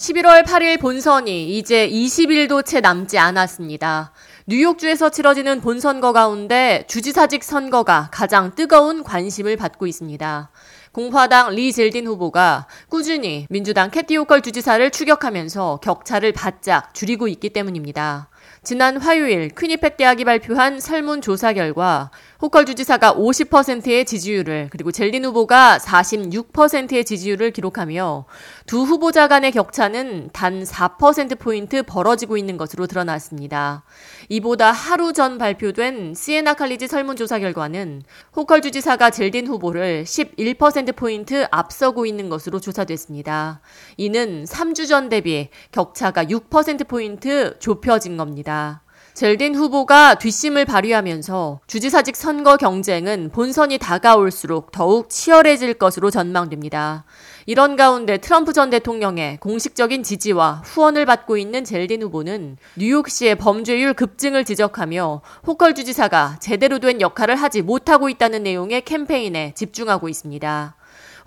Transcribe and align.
11월 0.00 0.46
8일 0.46 0.80
본선이 0.80 1.58
이제 1.58 1.86
20일도 1.86 2.64
채 2.64 2.80
남지 2.80 3.18
않았습니다. 3.18 4.12
뉴욕주에서 4.46 5.10
치러지는 5.10 5.60
본선거 5.60 6.14
가운데 6.14 6.84
주지사직 6.88 7.44
선거가 7.44 8.08
가장 8.10 8.54
뜨거운 8.54 9.02
관심을 9.04 9.58
받고 9.58 9.86
있습니다. 9.86 10.50
공화당 10.92 11.50
리 11.50 11.70
젤딘 11.70 12.06
후보가 12.06 12.66
꾸준히 12.88 13.46
민주당 13.50 13.90
캐티 13.90 14.16
호컬 14.16 14.40
주지사를 14.40 14.90
추격하면서 14.90 15.80
격차를 15.82 16.32
바짝 16.32 16.94
줄이고 16.94 17.28
있기 17.28 17.50
때문입니다. 17.50 18.30
지난 18.62 18.96
화요일 18.96 19.50
퀴니펙 19.50 19.98
대학이 19.98 20.24
발표한 20.24 20.80
설문조사 20.80 21.52
결과 21.52 22.10
호컬 22.42 22.64
주지사가 22.64 23.16
50%의 23.16 24.06
지지율을 24.06 24.68
그리고 24.70 24.90
젤딘 24.90 25.26
후보가 25.26 25.76
46%의 25.76 27.04
지지율을 27.04 27.50
기록하며 27.50 28.24
두 28.64 28.80
후보자 28.82 29.28
간의 29.28 29.52
격차는 29.52 30.30
단 30.32 30.62
4%포인트 30.62 31.82
벌어지고 31.82 32.38
있는 32.38 32.56
것으로 32.56 32.86
드러났습니다. 32.86 33.84
이보다 34.30 34.72
하루 34.72 35.12
전 35.12 35.36
발표된 35.36 36.14
시에나 36.14 36.54
칼리지 36.54 36.88
설문조사 36.88 37.40
결과는 37.40 38.04
호컬 38.34 38.62
주지사가 38.62 39.10
젤딘 39.10 39.46
후보를 39.46 40.04
11%포인트 40.04 41.46
앞서고 41.50 42.06
있는 42.06 42.30
것으로 42.30 42.58
조사됐습니다. 42.58 43.60
이는 43.98 44.44
3주 44.44 44.88
전 44.88 45.10
대비 45.10 45.50
격차가 45.72 46.24
6%포인트 46.24 47.58
좁혀진 47.58 48.16
겁니다. 48.16 48.80
젤딘 49.14 49.54
후보가 49.54 50.14
뒷심을 50.14 50.64
발휘하면서 50.64 51.60
주지사직 51.66 52.16
선거 52.16 52.56
경쟁은 52.56 53.30
본선이 53.32 53.76
다가올수록 53.76 54.72
더욱 54.72 55.10
치열해질 55.10 55.74
것으로 55.74 56.10
전망됩니다. 56.10 57.04
이런 57.46 57.76
가운데 57.76 58.18
트럼프 58.18 58.52
전 58.52 58.70
대통령의 58.70 59.38
공식적인 59.40 60.02
지지와 60.02 60.62
후원을 60.64 61.04
받고 61.04 61.36
있는 61.36 61.64
젤딘 61.64 62.02
후보는 62.02 62.56
뉴욕시의 62.76 63.34
범죄율 63.34 63.94
급증을 63.94 64.44
지적하며 64.44 65.22
호컬 65.46 65.74
주지사가 65.74 66.38
제대로 66.40 66.78
된 66.78 67.00
역할을 67.00 67.34
하지 67.34 67.62
못하고 67.62 68.08
있다는 68.08 68.42
내용의 68.44 68.82
캠페인에 68.82 69.52
집중하고 69.54 70.08
있습니다. 70.08 70.76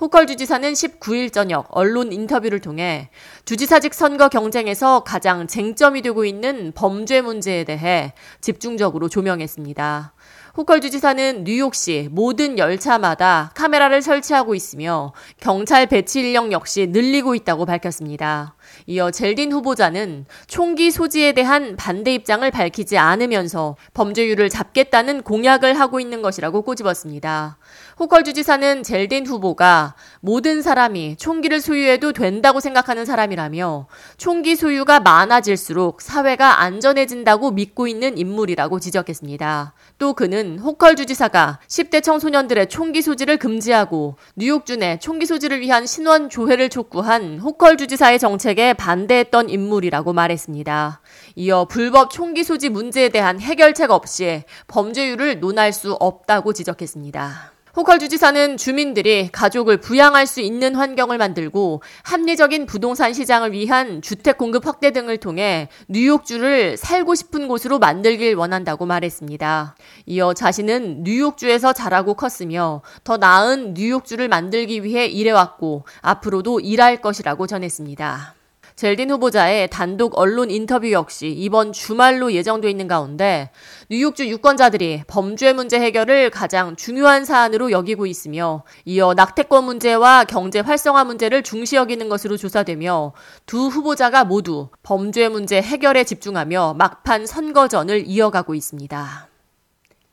호컬 0.04 0.28
주지사는 0.28 0.74
19일 0.74 1.32
저녁 1.32 1.66
언론 1.70 2.12
인터뷰를 2.12 2.60
통해 2.60 3.10
주지사직 3.46 3.94
선거 3.94 4.28
경쟁에서 4.28 5.06
가장 5.06 5.48
쟁점이 5.48 6.02
되고 6.02 6.26
있는 6.26 6.74
범죄 6.76 7.22
문제에 7.22 7.64
대해 7.64 8.12
집중적으로 8.42 9.08
조명했습니다. 9.08 10.14
호컬 10.56 10.82
주지사는 10.82 11.46
뉴욕시 11.46 12.10
모든 12.12 12.60
열차마다 12.60 13.50
카메라를 13.56 14.04
설치하고 14.04 14.54
있으며 14.54 15.12
경찰 15.40 15.88
배치 15.88 16.20
인력 16.20 16.52
역시 16.52 16.86
늘리고 16.92 17.34
있다고 17.34 17.66
밝혔습니다. 17.66 18.54
이어 18.86 19.10
젤딘 19.10 19.52
후보자는 19.52 20.28
총기 20.46 20.92
소지에 20.92 21.32
대한 21.32 21.76
반대 21.76 22.14
입장을 22.14 22.50
밝히지 22.52 23.00
않으면서 23.00 23.78
범죄율을 23.96 24.50
잡겠다는 24.50 25.24
공약을 25.24 25.80
하고 25.80 26.00
있는 26.00 26.22
것이라고 26.22 26.62
꼬집었습니다. 26.62 27.58
호컬 28.00 28.24
주지사는 28.24 28.84
젤딘 28.84 29.26
후보가 29.26 29.96
모든 30.20 30.62
사람이 30.62 31.16
총기를 31.18 31.62
소유해도 31.62 32.12
된다고 32.12 32.60
생각하는 32.60 33.06
사람이라며 33.06 33.88
총기 34.18 34.56
소유가 34.56 35.00
많아질수록 35.00 36.02
사회가 36.02 36.62
안전해진다고 36.62 37.50
믿고 37.52 37.88
있는 37.88 38.20
인물이라고 38.20 38.80
지적했습니다. 38.80 39.74
또 39.98 40.14
그는 40.14 40.43
호컬 40.60 40.96
주지사가 40.96 41.60
10대 41.68 42.04
청소년들의 42.04 42.68
총기 42.68 43.02
소지를 43.02 43.38
금지하고 43.38 44.16
뉴욕주 44.36 44.78
내 44.78 45.00
총기 45.00 45.26
소지를 45.26 45.62
위한 45.62 45.86
신원 45.86 46.30
조회를 46.30 46.70
촉구한 46.70 47.40
호컬 47.40 47.78
주지사의 47.78 48.20
정책에 48.20 48.74
반대했던 48.74 49.50
인물이라고 49.50 50.14
말했습니다. 50.14 51.02
이어 51.36 51.66
불법 51.66 52.12
총기 52.12 52.44
소지 52.44 52.70
문제에 52.70 53.10
대한 53.10 53.40
해결책 53.40 53.92
없이 53.92 54.44
범죄율을 54.68 55.40
논할 55.40 55.72
수 55.72 55.94
없다고 55.94 56.54
지적했습니다. 56.54 57.53
호컬 57.76 57.98
주지사는 57.98 58.58
주민들이 58.58 59.30
가족을 59.32 59.78
부양할 59.78 60.28
수 60.28 60.42
있는 60.42 60.76
환경을 60.76 61.18
만들고 61.18 61.82
합리적인 62.04 62.68
부동산 62.68 63.14
시장을 63.14 63.52
위한 63.52 64.04
주택 64.04 64.38
공급 64.38 64.68
확대 64.68 64.92
등을 64.92 65.18
통해 65.18 65.70
뉴욕주를 65.88 66.78
살고 66.78 67.16
싶은 67.16 67.48
곳으로 67.48 67.80
만들길 67.80 68.36
원한다고 68.36 68.86
말했습니다. 68.86 69.76
이어 70.06 70.36
자신은 70.36 71.04
뉴욕주에서 71.04 71.74
자라고 71.74 72.14
컸으며 72.14 72.84
더 73.04 73.18
나은 73.18 73.74
뉴욕주를 73.74 74.28
만들기 74.28 74.84
위해 74.84 75.08
일해왔고 75.08 75.86
앞으로도 76.02 76.60
일할 76.60 77.02
것이라고 77.02 77.48
전했습니다. 77.48 78.36
젤딘 78.76 79.12
후보자의 79.12 79.70
단독 79.70 80.18
언론 80.18 80.50
인터뷰 80.50 80.92
역시 80.92 81.28
이번 81.30 81.74
주말로 81.74 82.34
예정돼 82.34 82.70
있는 82.70 82.88
가운데 82.88 83.52
뉴욕주 83.90 84.28
유권자들이 84.28 85.04
범죄 85.08 85.54
문제 85.54 85.80
해결을 85.80 86.30
가장 86.30 86.76
중요한 86.76 87.26
사안으로 87.26 87.72
여기고 87.72 88.06
있으며 88.06 88.64
이어 88.86 89.14
낙태권 89.14 89.64
문제와 89.66 90.24
경제 90.26 90.60
활성화 90.60 91.04
문제를 91.04 91.44
중시 91.44 91.76
여기는 91.76 92.10
것으로 92.10 92.38
조사되며 92.38 93.14
두 93.46 93.68
후보자가 93.68 94.24
모두 94.24 94.70
범죄 94.82 95.30
문제 95.30 95.62
해결에 95.62 96.04
집중하며 96.04 96.76
막판 96.78 97.26
선거전을 97.26 98.04
이어가고 98.08 98.56
있습니다. 98.56 99.28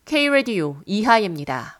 K-Radio 0.04 0.76
이하예입니다. 0.86 1.68